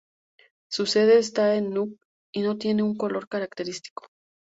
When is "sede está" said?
0.87-1.53